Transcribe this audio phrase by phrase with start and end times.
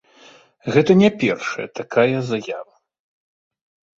[0.75, 2.75] Гэта не першая такая заява.